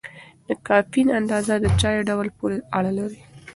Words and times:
د 0.47 0.49
کافین 0.67 1.07
اندازه 1.19 1.53
د 1.59 1.65
چای 1.81 1.97
ډول 2.09 2.27
پورې 2.37 2.57
اړه 2.77 2.91
لري. 2.99 3.21